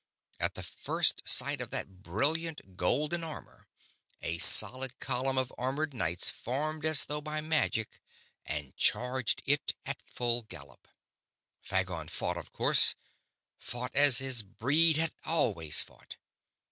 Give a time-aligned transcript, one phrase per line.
[0.39, 3.67] At first sight of that brilliant golden armor
[4.19, 8.01] a solid column of armored knights formed as though by magic
[8.43, 10.87] and charged it at full gallop!
[11.63, 12.95] Phagon fought, of course;
[13.59, 16.15] fought as his breed had always fought.